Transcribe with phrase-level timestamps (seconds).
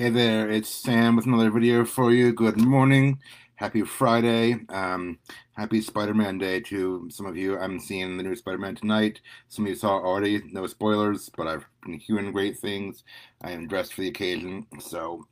[0.00, 2.32] Hey there, it's Sam with another video for you.
[2.32, 3.20] Good morning.
[3.56, 4.56] Happy Friday.
[4.70, 5.18] Um,
[5.52, 7.58] happy Spider-Man Day to some of you.
[7.58, 9.20] I'm seeing the new Spider-Man tonight.
[9.48, 10.40] Some of you saw already.
[10.52, 13.04] No spoilers, but I've been hearing great things.
[13.42, 15.26] I am dressed for the occasion, so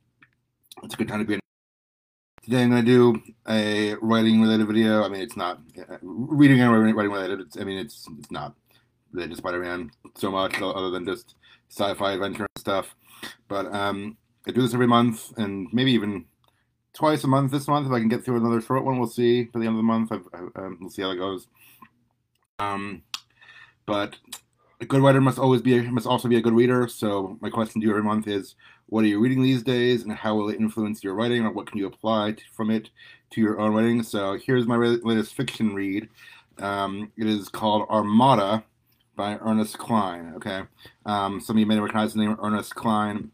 [0.83, 1.39] it's a good time to be in.
[2.43, 5.03] Today I'm going to do a writing-related video.
[5.03, 7.39] I mean, it's not uh, reading and writing-related.
[7.39, 8.53] It's, I mean, it's it's not
[9.13, 11.33] related to Spider-Man so much, other than just
[11.69, 12.95] sci-fi adventure and stuff.
[13.47, 14.15] But um,
[14.47, 16.25] I do this every month, and maybe even
[16.93, 18.97] twice a month this month if I can get through another short one.
[18.97, 20.11] We'll see for the end of the month.
[20.11, 21.47] I've, I, um, we'll see how that goes.
[22.57, 23.03] Um,
[23.85, 24.17] but
[24.81, 26.87] a good writer must always be must also be a good reader.
[26.87, 28.55] So my question to you every month is,
[28.87, 31.67] what are you reading these days, and how will it influence your writing, or what
[31.67, 32.89] can you apply to, from it
[33.31, 34.03] to your own writing?
[34.03, 36.09] So here's my latest fiction read.
[36.57, 38.63] Um, it is called Armada
[39.15, 40.33] by Ernest Cline.
[40.37, 40.63] Okay,
[41.05, 43.31] um, some of you may recognize the name Ernest Cline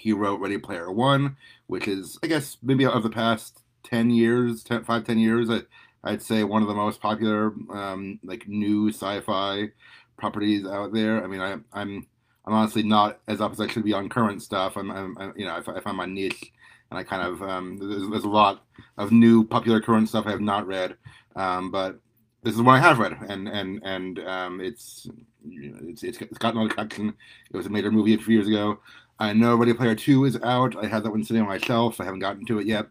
[0.00, 1.36] he wrote Ready Player One,
[1.66, 5.60] which is, I guess, maybe of the past 10 years, 10, 5, 10 years, I,
[6.02, 9.68] I'd say one of the most popular, um, like, new sci fi
[10.16, 11.22] properties out there.
[11.22, 12.06] I mean, I, I'm.
[12.46, 14.76] I'm honestly not as up as I should be on current stuff.
[14.76, 16.52] I'm, I'm, I'm you know, I, I find my niche,
[16.90, 18.64] and I kind of um, there's, there's, a lot
[18.96, 20.96] of new popular current stuff I have not read,
[21.36, 22.00] um, but
[22.42, 25.06] this is what I have read, and and and um, it's,
[25.46, 27.08] you know, it's it's it's gotten a.
[27.08, 28.80] It was a major movie a few years ago.
[29.20, 30.82] I know Ready Player Two is out.
[30.82, 32.00] I have that one sitting on my shelf.
[32.00, 32.86] I haven't gotten to it yet.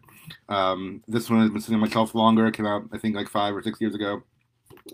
[0.48, 2.46] Um, this one has been sitting on my shelf longer.
[2.46, 4.24] It came out, I think, like five or six years ago.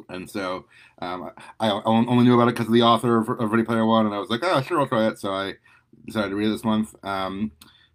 [0.09, 0.66] And so
[1.00, 4.06] um, I only knew about it because of the author of, of, Ready Player One,
[4.06, 5.19] and I was like, oh, sure, I'll try it.
[5.19, 5.53] So I
[6.06, 6.95] decided to read it this month.
[7.03, 7.52] Um,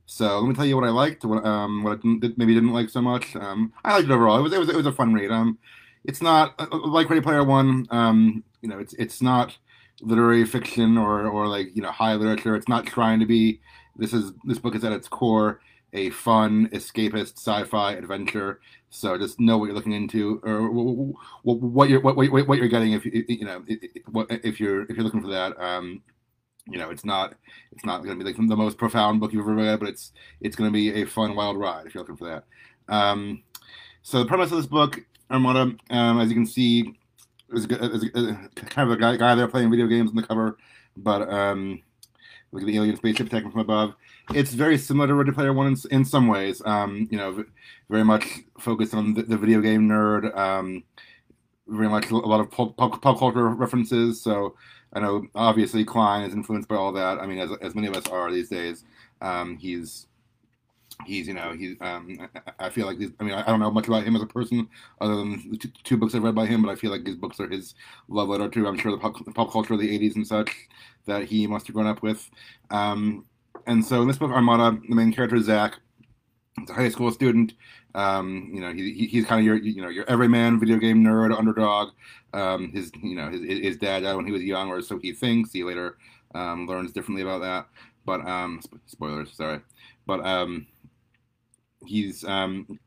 [0.07, 2.73] so let me tell you what I liked, what, um, what I didn't, maybe didn't
[2.73, 3.37] like so much.
[3.37, 4.39] Um, I liked it overall.
[4.39, 5.31] It was, it was, it was a fun read.
[5.31, 5.59] Um,
[6.05, 7.87] it's not uh, like Ready Player One.
[7.91, 9.57] Um, you know, it's it's not
[10.03, 12.57] literary fiction or or like you know high literature.
[12.57, 13.61] It's not trying to be.
[13.97, 15.61] This is this book is at its core
[15.93, 18.61] a fun escapist sci-fi adventure.
[18.91, 20.71] So just know what you're looking into, or
[21.43, 25.05] what you're what what, what you're getting if you you know if you're if you're
[25.05, 25.61] looking for that.
[25.61, 26.03] Um,
[26.67, 27.35] you know, it's not
[27.73, 30.13] it's not going to be like the most profound book you've ever read, but it's
[30.41, 32.45] it's going to be a fun wild ride if you're looking for that.
[32.93, 33.43] Um,
[34.03, 36.99] so the premise of this book, Armada, um, as you can see,
[37.53, 38.11] is, is
[38.55, 40.59] kind of a guy, guy there playing video games on the cover,
[40.97, 41.83] but um,
[42.53, 43.95] look at the alien spaceship attacking from above.
[44.35, 46.63] It's very similar to Ready Player One in, in some ways.
[46.65, 47.45] Um, you know,
[47.89, 50.37] very much focused on the, the video game nerd.
[50.37, 50.85] Um,
[51.67, 54.21] very much a lot of pop, pop, pop, culture references.
[54.21, 54.57] So
[54.93, 57.19] I know obviously Cline is influenced by all that.
[57.19, 58.85] I mean, as, as many of us are these days.
[59.21, 60.07] Um, he's
[61.07, 62.29] he's you know he's um
[62.59, 64.69] I feel like these I mean I don't know much about him as a person
[65.01, 67.41] other than the two books I've read by him but I feel like his books
[67.41, 67.75] are his
[68.09, 70.51] love letter to I'm sure the pop, the pop culture of the 80s and such
[71.07, 72.29] that he must have grown up with.
[72.71, 73.25] Um
[73.67, 75.79] and so in this book Armada the main character is Zach.
[76.59, 77.55] He's a high school student.
[77.95, 81.37] Um you know he, he's kind of your you know your everyman video game nerd
[81.37, 81.91] underdog.
[82.33, 85.13] Um his you know his, his dad died when he was young or so he
[85.13, 85.53] thinks.
[85.53, 85.97] He later
[86.35, 87.67] um, learns differently about that.
[88.05, 89.61] But um spoilers sorry.
[90.07, 90.67] But um
[91.87, 92.79] he's um,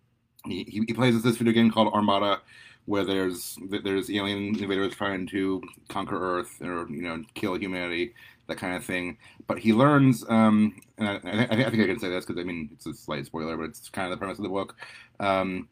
[0.46, 2.42] he, he plays this video game called Armada,
[2.86, 8.14] where there's there's alien invaders trying to conquer Earth or you know kill humanity,
[8.48, 9.18] that kind of thing.
[9.48, 12.70] But he learns, um, and I, I, think I can say this because I mean
[12.74, 14.76] it's a slight spoiler, but it's kind of the premise of the book.
[15.20, 15.70] Um,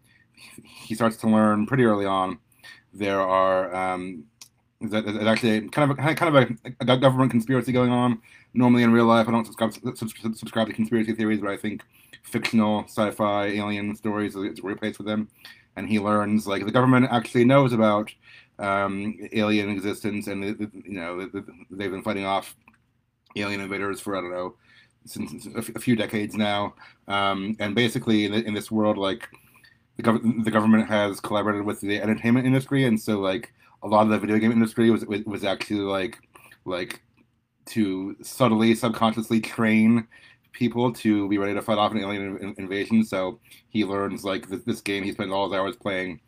[0.64, 2.40] he starts to learn pretty early on.
[2.94, 4.26] There are um,
[4.82, 8.22] there's actually kind of a, kind of a, a, government conspiracy going on.
[8.54, 11.84] Normally in real life, I don't subscribe subscribe to conspiracy theories, but I think
[12.24, 15.28] fictional sci-fi alien stories is a great place for them.
[15.76, 18.12] And he learns like the government actually knows about
[18.60, 20.44] um, alien existence, and
[20.86, 21.28] you know
[21.72, 22.56] they've been fighting off
[23.36, 24.56] alien invaders for I don't know
[25.06, 26.76] since a few decades now.
[27.08, 29.28] Um, and basically, in, in, this world, like
[29.98, 33.52] the, gov- the government has collaborated with the entertainment industry, and so like
[33.84, 36.20] a lot of the video game industry was was actually like
[36.66, 37.02] like
[37.66, 40.08] to subtly subconsciously train
[40.52, 43.04] people to be ready to fight off an alien invasion.
[43.04, 43.40] So
[43.70, 46.20] he learns like this, this game he spends all his hours playing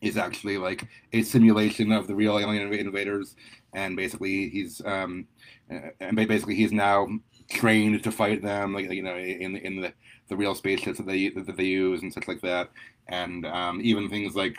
[0.00, 3.36] is actually like a simulation of the real alien invaders,
[3.74, 5.26] and basically he's um,
[5.68, 7.06] and basically he's now
[7.50, 9.92] trained to fight them, like you know, in in the
[10.28, 12.70] the real spaceships that they that they use and such like that,
[13.08, 14.56] and um, even things like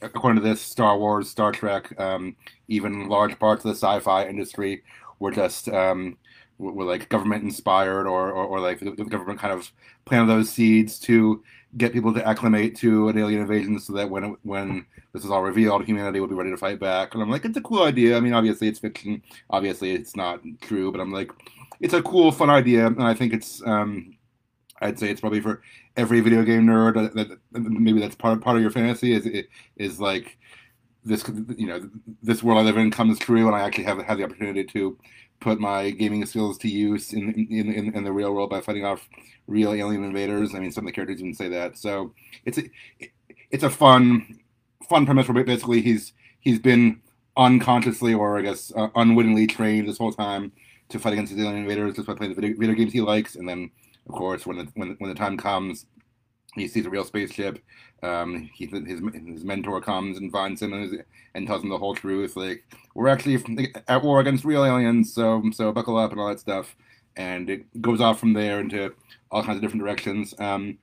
[0.00, 2.36] according to this Star Wars, Star Trek, um,
[2.68, 4.82] even large parts of the sci-fi industry
[5.18, 6.16] were just um,
[6.58, 9.70] were like government inspired or, or, or like the government kind of
[10.04, 11.42] planted those seeds to
[11.76, 15.42] get people to acclimate to an alien invasion so that when when this is all
[15.42, 17.14] revealed, humanity will be ready to fight back.
[17.14, 18.16] And I'm like, it's a cool idea.
[18.16, 19.22] I mean, obviously it's fiction.
[19.50, 21.30] Obviously it's not true, but I'm like,
[21.80, 24.16] it's a cool, fun idea, and I think it's um,
[24.80, 25.62] I'd say it's probably for
[25.96, 29.44] every video game nerd that, that maybe that's part of, part of your fantasy is
[29.76, 30.38] is like
[31.04, 31.24] this
[31.56, 31.88] you know
[32.22, 34.96] this world I live in comes true, and I actually have had the opportunity to
[35.40, 38.84] put my gaming skills to use in in, in, in the real world by fighting
[38.84, 39.08] off
[39.46, 40.54] real alien invaders.
[40.54, 41.76] I mean, some of the characters even say that.
[41.76, 42.12] So
[42.44, 42.62] it's a,
[43.50, 44.40] it's a fun
[44.88, 47.00] fun premise where basically he's he's been
[47.36, 50.52] unconsciously or I guess uh, unwittingly trained this whole time
[50.88, 53.36] to fight against the alien invaders just by playing the video, video games he likes,
[53.36, 53.70] and then
[54.08, 55.86] of course when the when, when the time comes
[56.54, 57.58] he sees a real spaceship.
[58.02, 61.04] Um, he, his his mentor comes and finds him and,
[61.34, 62.36] and, tells him the whole truth.
[62.36, 62.64] Like
[62.94, 63.42] we're actually
[63.88, 66.76] at war against real aliens, so so buckle up and all that stuff.
[67.16, 68.92] And it goes off from there into
[69.30, 70.34] all kinds of different directions.
[70.38, 70.78] Um,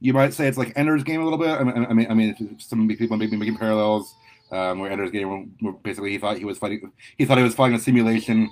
[0.00, 1.50] you might say it's like Ender's Game a little bit.
[1.50, 4.14] I mean, I mean, I mean some people may be making parallels.
[4.52, 7.54] Um, where Ender's Game, where basically he thought he was fighting, he thought he was
[7.54, 8.50] fighting a simulation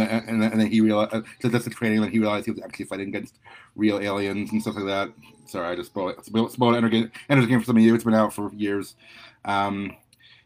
[0.00, 2.02] and then, and then, and then he realized uh, that's the training.
[2.02, 3.38] And he realized he was actually fighting against
[3.76, 5.10] real aliens and stuff like that.
[5.46, 6.24] Sorry, I just spoiled it.
[6.24, 7.94] Spoiled Ender's Game, Ender's Game for some of you.
[7.94, 8.96] It's been out for years.
[9.44, 9.96] Um,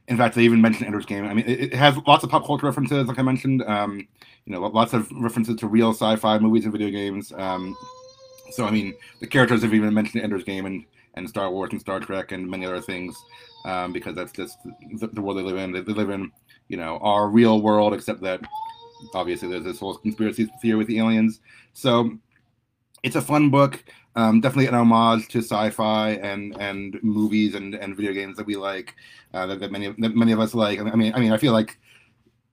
[0.09, 1.25] in fact, they even mentioned Ender's Game.
[1.27, 3.63] I mean, it, it, has lots of pop culture references, like I mentioned.
[3.63, 4.09] Um,
[4.47, 7.33] you know, lots of references to real sci-fi movies and video games.
[7.33, 7.77] Um,
[8.51, 10.85] so, I mean, the characters have even mentioned Ender's Game and,
[11.15, 13.15] and Star Wars and Star Trek and many other things
[13.67, 14.57] um, because that's just
[14.99, 15.73] the, the, world they live in.
[15.73, 16.33] They, they live in,
[16.69, 18.41] you know, our real world, except that
[19.15, 21.41] obviously there's this whole conspiracy theory with the aliens.
[21.73, 22.19] So
[23.03, 23.85] it's a fun book.
[24.17, 28.57] Um, definitely an homage to sci-fi and and movies and, and video games that we
[28.57, 28.95] like,
[29.33, 30.81] uh, that, that, many that many of us like.
[30.81, 31.79] I mean, I mean, I feel like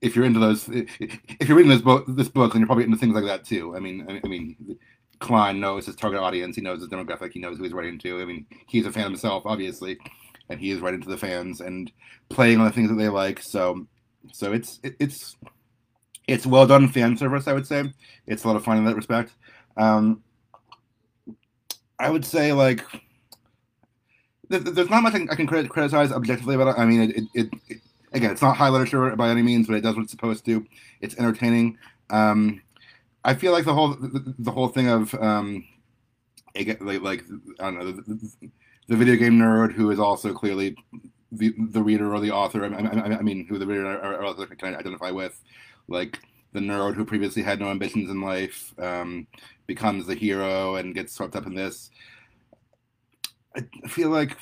[0.00, 2.98] if you're into those, if you're reading this book, this book, then you're probably into
[2.98, 3.74] things like that too.
[3.74, 4.78] I mean, I mean,
[5.18, 6.54] Cline knows his target audience.
[6.54, 7.32] He knows his demographic.
[7.32, 8.20] He knows who he's writing to.
[8.20, 9.98] I mean, he's a fan himself, obviously,
[10.48, 11.90] and he is writing to the fans and
[12.28, 13.42] playing on the things that they like.
[13.42, 13.86] So,
[14.32, 15.36] so it's it, it's
[16.26, 17.46] it's well done fan service.
[17.46, 17.92] I would say
[18.26, 19.32] it's a lot of fun in that respect.
[19.76, 20.22] Um,
[21.98, 22.84] I would say like
[24.48, 26.80] there's not much I can criticize objectively about it.
[26.80, 27.80] I mean, it, it, it,
[28.12, 30.64] again, it's not high literature by any means, but it does what it's supposed to.
[31.00, 31.78] It's entertaining.
[32.10, 32.62] Um,
[33.24, 35.64] I feel like the whole the, the whole thing of um,
[36.54, 37.24] like, like
[37.60, 38.50] I don't know the,
[38.88, 40.76] the, video game nerd who is also clearly
[41.32, 42.64] the the reader or the author.
[42.64, 45.40] I, I, I mean, who the reader or, author can identify with,
[45.88, 46.20] like
[46.52, 49.26] the nerd who previously had no ambitions in life um,
[49.66, 51.90] becomes the hero and gets swept up in this.
[53.54, 54.36] I feel like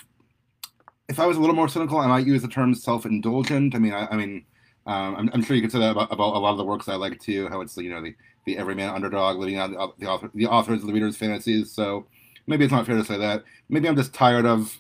[1.09, 3.75] if I was a little more cynical, I might use the term self-indulgent.
[3.75, 4.45] I mean, I, I mean,
[4.87, 6.89] um, I'm, I'm, sure you could say that about, about, a lot of the works
[6.89, 7.49] I like too.
[7.49, 8.15] How it's you know the,
[8.45, 11.73] the everyman underdog living out the, the author the authors the readers' fantasies.
[11.73, 12.07] So
[12.47, 13.45] maybe it's not fair to say that.
[13.69, 14.77] Maybe I'm just tired of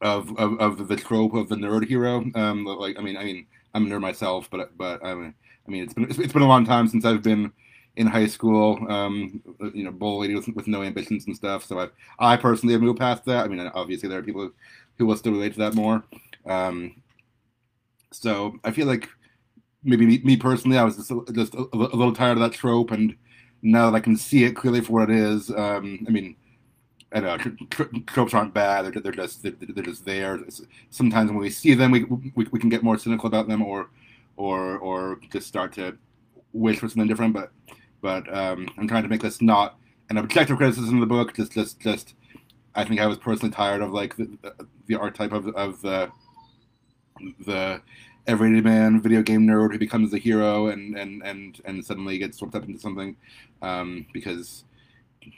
[0.00, 2.24] of of, of the trope of the nerd hero.
[2.34, 5.34] Um, like I mean, I mean, I'm a nerd myself, but but I mean,
[5.66, 7.52] I mean, it's been it's been a long time since I've been
[7.96, 9.40] in high school, um,
[9.72, 11.64] you know, bullied with, with no ambitions and stuff.
[11.64, 11.88] So I,
[12.18, 13.44] I personally have moved past that.
[13.44, 14.50] I mean, obviously there are people
[14.98, 16.02] who will still relate to that more.
[16.44, 17.02] Um,
[18.10, 19.08] so I feel like
[19.82, 22.90] maybe me, me personally, I was just, just a, a, little tired of that trope,
[22.90, 23.16] and
[23.62, 26.36] now that I can see it clearly for what it is, um, I mean,
[27.12, 27.38] I know
[28.06, 30.40] tropes aren't bad; they're, they're just they're, they're just there.
[30.90, 33.88] Sometimes when we see them, we, we, we can get more cynical about them, or
[34.36, 35.96] or or just start to
[36.52, 37.34] wish for something different.
[37.34, 37.52] But
[38.00, 39.78] but um, I'm trying to make this not
[40.10, 41.34] an objective criticism of the book.
[41.34, 42.14] Just just just
[42.74, 44.28] I think I was personally tired of like the,
[44.86, 46.10] the archetype of of the
[47.46, 47.80] the
[48.26, 52.38] everyday man video game nerd who becomes the hero and and and and suddenly gets
[52.38, 53.16] swept up into something
[53.62, 54.64] um, because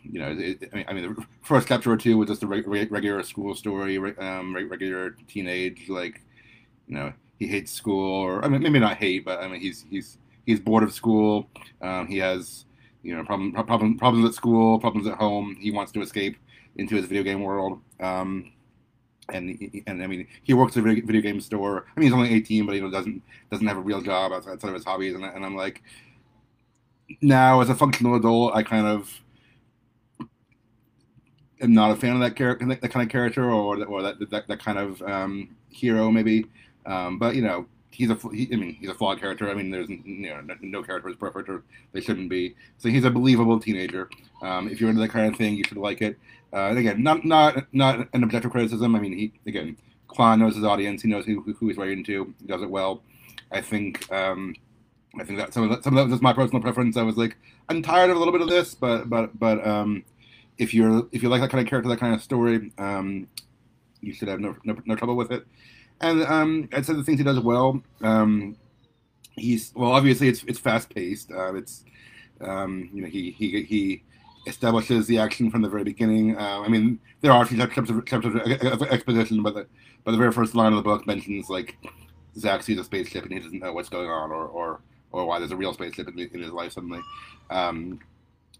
[0.03, 2.47] you know it, I, mean, I mean the first chapter or two was just a
[2.47, 6.23] re- regular school story um, regular teenage like
[6.87, 9.85] you know he hates school, or I mean, maybe not hate, but I mean, he's
[9.91, 11.49] he's he's bored of school.
[11.83, 12.65] Um, he has
[13.03, 15.57] you know problem, problem, problems at school, problems at home.
[15.61, 16.37] He wants to escape
[16.77, 17.81] into his video game world.
[18.01, 18.53] Um,
[19.33, 21.87] and and I mean, he works at a video game store.
[21.97, 24.75] I mean, he's only 18, but he doesn't doesn't have a real job outside of
[24.75, 25.15] his hobbies.
[25.15, 25.83] And, and I'm like,
[27.21, 29.21] now as a functional adult, I kind of
[31.61, 34.03] am not a fan of that character, that, that kind of character, or that, or
[34.03, 36.47] that that, that kind of um, hero, maybe.
[36.87, 39.51] Um, but you know, he's a he, I mean, he's a flawed character.
[39.51, 42.55] I mean, there's you know no, no character is perfect, or they shouldn't be.
[42.79, 44.09] So he's a believable teenager.
[44.43, 46.19] Um, if you're into that kind of thing, you should like it.
[46.53, 48.95] Uh, and again, not not not an objective criticism.
[48.95, 49.77] I mean, he again,
[50.09, 51.03] Cline knows his audience.
[51.03, 52.35] He knows who, who he's writing to.
[52.41, 53.03] He does it well.
[53.51, 54.11] I think.
[54.13, 54.55] Um,
[55.19, 56.97] I think that some of that, some of that was just my personal preference.
[56.99, 57.37] I was like,
[57.71, 60.05] I'm tired of a little bit of this, but but but um,
[60.59, 63.27] if you're if you like that kind of character, that kind of story, um,
[64.01, 65.47] you should have no, no, no trouble with it.
[66.01, 67.83] And um, I'd the things he does well.
[68.03, 68.57] Um,
[69.33, 71.31] he's well, obviously it's it's fast paced.
[71.33, 71.85] Uh, it's
[72.41, 74.03] Um, you know, he he he
[74.47, 76.37] establishes the action from the very beginning.
[76.37, 79.67] Uh, I mean, there are a few steps of, steps of exposition, but the
[80.05, 81.77] but the very first line of the book mentions like
[82.39, 84.81] Zach sees a spaceship and he doesn't know what's going on or or,
[85.13, 87.01] or why there's a real spaceship in, in his life suddenly,
[87.51, 87.99] um,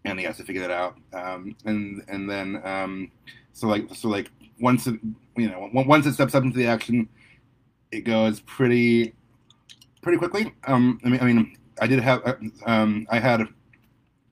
[0.05, 0.97] and he has to figure that out.
[1.13, 3.11] Um, and and then um,
[3.53, 4.99] so like so like once it
[5.37, 7.09] you know once it steps up into the action,
[7.93, 9.15] it goes pretty
[10.03, 10.55] pretty quickly.
[10.67, 12.35] Um, I mean I mean I did have uh,
[12.67, 13.49] um, I had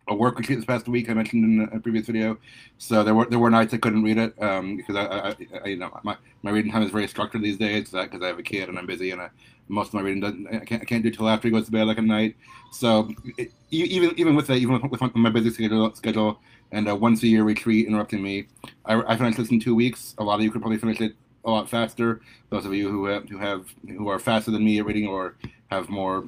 [0.09, 1.09] a work retreat this past week.
[1.09, 2.39] I mentioned in a previous video.
[2.79, 5.69] So there were there were nights I couldn't read it um, because I, I, I,
[5.69, 8.43] you know my, my reading time is very structured these days because I have a
[8.43, 9.31] kid and I'm busy and I,
[9.69, 11.73] most of my reading doesn't I can't, I can't do till after he goes to
[11.73, 12.37] bed like at night.
[12.71, 16.41] So it, even even with that even with, with my busy schedule schedule
[16.73, 18.47] and a once a year retreat interrupting me,
[18.85, 20.15] I, I finished this in two weeks.
[20.19, 22.21] A lot of you could probably finish it a lot faster.
[22.51, 25.37] Those of you who have, who have who are faster than me at reading or
[25.71, 26.25] have more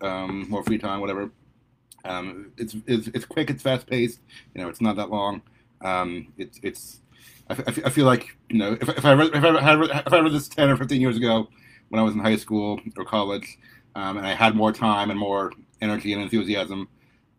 [0.00, 1.30] um, more free time, whatever
[2.04, 4.20] um, it's, it's it's quick, it's fast paced.
[4.54, 5.42] You know, it's not that long.
[5.82, 7.00] Um, it's it's
[7.50, 10.20] I, I feel like you know if, if I read, if I had if I
[10.20, 11.48] read this ten or fifteen years ago
[11.88, 13.58] when I was in high school or college,
[13.94, 16.88] um, and I had more time and more energy and enthusiasm,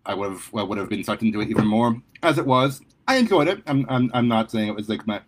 [0.06, 2.02] I would have well, would have been sucked into it even more.
[2.24, 3.62] As it was, I enjoyed it.
[3.68, 5.22] I'm I'm, I'm not saying it was like my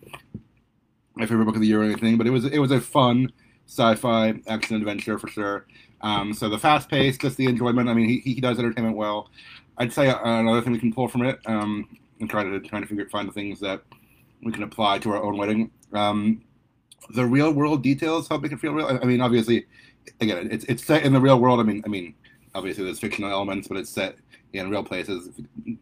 [1.16, 3.32] my favorite book of the year or anything, but it was it was a fun
[3.68, 5.66] sci-fi action adventure for sure.
[6.02, 7.88] Um, so the fast pace, just the enjoyment.
[7.88, 9.30] I mean, he, he does entertainment well.
[9.78, 11.88] I'd say another thing we can pull from it, um,
[12.20, 13.82] and try to trying to figure find the things that
[14.44, 15.72] we can apply to our own wedding.
[15.94, 16.44] Um,
[17.12, 18.88] the real world details help make it feel real.
[18.88, 19.66] I, I mean, obviously,
[20.20, 21.60] again, it's it's set in the real world.
[21.60, 22.14] I mean, I mean,
[22.56, 24.16] obviously there's fictional elements, but it's set
[24.54, 25.30] in real places.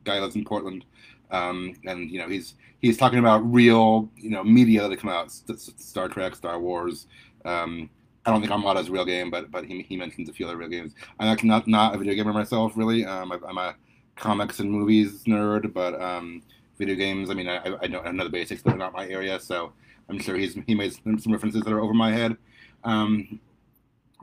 [0.03, 0.85] Guy lives in Portland,
[1.31, 5.31] um, and you know he's he's talking about real you know media that come out,
[5.31, 7.07] Star Trek, Star Wars.
[7.45, 7.89] Um,
[8.25, 10.57] I don't think Armada's a real game, but but he, he mentions a few other
[10.57, 10.93] real games.
[11.19, 13.05] I'm actually not not a video gamer myself, really.
[13.05, 13.75] Um, I, am a
[14.15, 16.41] comics and movies nerd, but um,
[16.77, 17.29] video games.
[17.29, 19.39] I mean, I, I know, I know the basics, but they're not my area.
[19.39, 19.73] So
[20.09, 22.37] I'm sure he's he made some, some references that are over my head.
[22.83, 23.39] Um,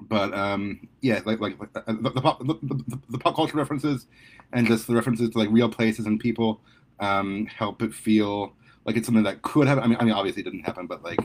[0.02, 4.06] but um, yeah, like like uh, the, the, pop, the, the, pop culture references
[4.52, 6.60] and just the references to like real places and people
[7.00, 8.54] um, help it feel
[8.86, 9.82] like it's something that could happen.
[9.82, 11.18] I mean, I mean, obviously it didn't happen, but like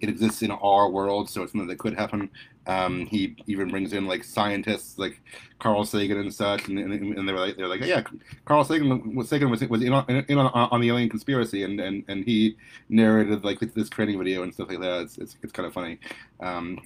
[0.00, 2.30] it exists in our world, so it's something that could happen.
[2.68, 5.20] Um, he even brings in like scientists like
[5.58, 8.04] Carl Sagan and such, and, and, and they were like, they're like, yeah,
[8.44, 11.80] Carl Sagan was Sagan was was in on, in on, on the alien conspiracy, and,
[11.80, 12.56] and, and he
[12.88, 15.00] narrated like this training video and stuff like that.
[15.02, 15.98] It's it's, it's kind of funny.
[16.38, 16.78] Um,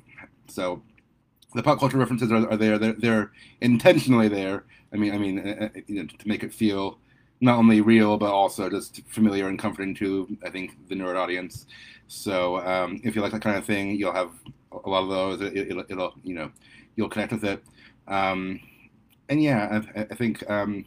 [0.49, 0.82] so
[1.54, 2.78] the pop culture references are, are there.
[2.78, 4.64] They're, they're intentionally there.
[4.94, 6.99] I mean, I mean, uh, uh you know, to make it feel
[7.42, 11.66] not only real but also just familiar and comforting to I think the nerd audience.
[12.06, 14.30] So um, if you like that kind of thing, you'll have
[14.84, 15.40] a lot of those.
[15.40, 16.50] It, will it'll you know
[16.96, 17.62] you'll connect with it.
[18.06, 18.61] Um,
[19.28, 20.84] and yeah, I, I think um,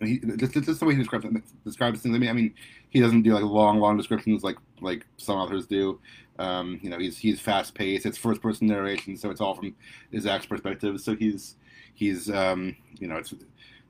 [0.00, 1.26] he, just, just the way he describes
[1.64, 2.14] describes things.
[2.14, 2.54] I mean, I mean,
[2.90, 6.00] he doesn't do like long, long descriptions like like some authors do.
[6.38, 8.04] Um, you know, he's he's fast paced.
[8.04, 9.74] It's first person narration, so it's all from
[10.10, 11.00] his Zach's perspective.
[11.00, 11.56] So he's
[11.94, 13.32] he's um, you know it's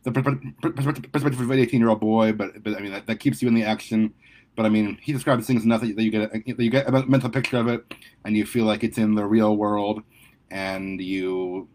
[0.02, 3.42] the perspective of an 18 year old boy, but but I mean that, that keeps
[3.42, 4.14] you in the action.
[4.54, 7.28] But I mean, he describes things enough that you get a, you get a mental
[7.28, 7.84] picture of it,
[8.24, 10.02] and you feel like it's in the real world,
[10.50, 11.68] and you,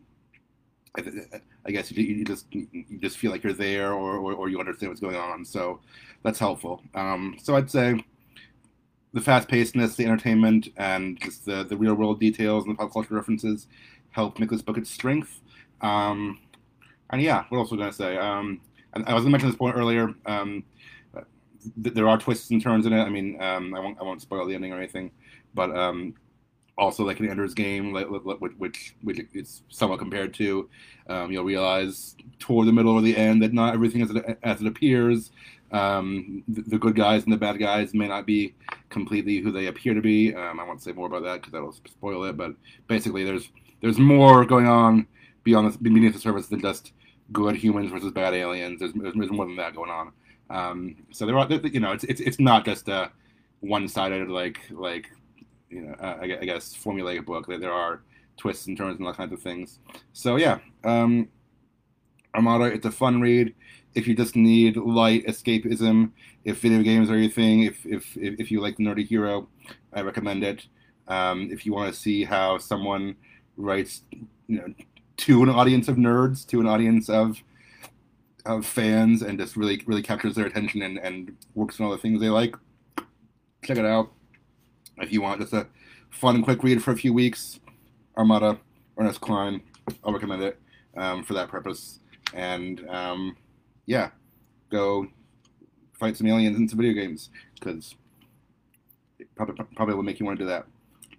[0.97, 4.59] I guess you, you just you just feel like you're there, or, or, or you
[4.59, 5.45] understand what's going on.
[5.45, 5.79] So
[6.23, 6.81] that's helpful.
[6.95, 8.03] Um, so I'd say
[9.13, 12.93] the fast pacedness, the entertainment, and just the the real world details and the pop
[12.93, 13.67] culture references
[14.09, 15.39] help make this book its strength.
[15.81, 16.39] Um,
[17.11, 18.17] and yeah, what else was I going to say?
[18.17, 18.61] Um,
[18.93, 20.13] I, was going to mention this point earlier.
[20.25, 20.63] Um,
[21.81, 23.01] th- there are twists and turns in it.
[23.01, 25.11] I mean, um, I won't I won't spoil the ending or anything,
[25.53, 26.13] but um,
[26.77, 30.69] also like in Ender's Game, which which, which it's somewhat compared to.
[31.07, 34.61] Um, you'll realize toward the middle or the end that not everything as it, as
[34.61, 35.31] it appears.
[35.71, 38.55] Um, the, the, good guys and the bad guys may not be
[38.89, 40.35] completely who they appear to be.
[40.35, 42.35] Um, I won't say more about that because that'll spoil it.
[42.35, 42.55] But
[42.87, 43.49] basically, there's
[43.81, 45.07] there's more going on
[45.43, 46.91] beyond the, beneath the surface than just
[47.31, 48.79] good humans versus bad aliens.
[48.79, 50.11] There's, there's more than that going on.
[50.49, 53.11] Um, so there are, you know, it's, it's, it's not just a
[53.61, 55.09] one-sided like like
[55.69, 57.47] you know uh, I, guess formulaic book.
[57.47, 58.01] There are
[58.37, 59.79] twists and turns and all kinds of things.
[60.13, 61.29] So yeah, um,
[62.35, 62.65] Armada.
[62.65, 63.55] It's a fun read.
[63.93, 66.11] If you just need light escapism,
[66.43, 69.47] if video games are your thing, if if if you like the nerdy hero,
[69.93, 70.67] I recommend it.
[71.07, 73.15] Um, if you want to see how someone
[73.57, 74.01] writes,
[74.47, 74.73] you know,
[75.21, 77.41] to an audience of nerds, to an audience of
[78.45, 81.97] of fans, and just really really captures their attention and, and works on all the
[81.97, 82.55] things they like.
[83.63, 84.11] Check it out
[84.97, 85.67] if you want just a
[86.09, 87.59] fun and quick read for a few weeks.
[88.17, 88.59] Armada,
[88.97, 89.61] Ernest Cline.
[90.03, 90.59] I'll recommend it
[90.97, 91.99] um, for that purpose.
[92.33, 93.35] and um,
[93.85, 94.09] yeah,
[94.69, 95.07] go
[95.99, 97.95] fight some aliens in some video games because
[99.19, 100.65] it probably probably will make you want to do that.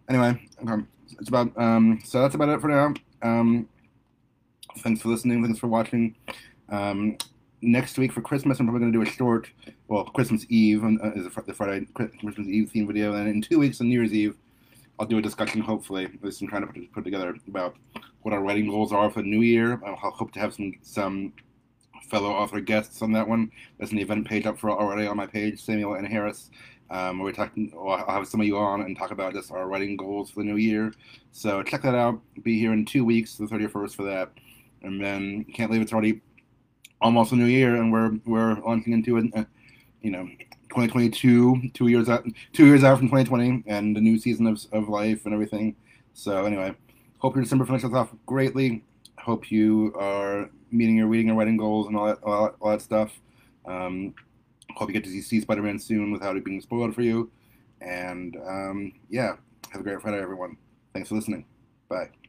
[0.08, 2.94] Anyway, um, it's about um, so that's about it for now.
[3.22, 3.68] Um,
[4.78, 5.42] thanks for listening.
[5.42, 6.14] Thanks for watching.
[6.68, 7.16] Um,
[7.60, 9.48] next week for Christmas, I'm probably going to do a short,
[9.88, 13.80] well, Christmas Eve uh, is the Friday Christmas Eve theme video, and in two weeks
[13.80, 14.36] on New Year's Eve,
[14.98, 15.60] I'll do a discussion.
[15.60, 17.76] Hopefully, with some trying to put, put together about
[18.22, 19.80] what our writing goals are for the new year.
[19.84, 21.32] I'll hope to have some some
[22.08, 23.50] fellow author guests on that one.
[23.78, 26.50] There's an event page up for already on my page, Samuel and Harris.
[26.90, 27.72] Um, where we're talking.
[27.74, 30.44] I'll have some of you on and talk about just our writing goals for the
[30.50, 30.92] new year.
[31.30, 32.20] So check that out.
[32.42, 34.30] Be here in two weeks, the 31st, for that.
[34.82, 36.20] And then can't believe it's already
[37.00, 39.26] almost a new year, and we're we're launching into it.
[39.34, 39.44] Uh,
[40.00, 40.24] you know,
[40.70, 44.88] 2022, two years out, two years out from 2020, and a new season of of
[44.88, 45.76] life and everything.
[46.14, 46.74] So anyway,
[47.18, 48.82] hope your December finishes off greatly.
[49.18, 52.70] Hope you are meeting your reading and writing goals and all that all that, all
[52.70, 53.20] that stuff.
[53.66, 54.14] Um,
[54.74, 57.30] hope you get to see Spider-Man soon without it being spoiled for you.
[57.80, 59.36] And um, yeah,
[59.70, 60.56] have a great Friday, everyone.
[60.92, 61.44] Thanks for listening.
[61.88, 62.21] Bye.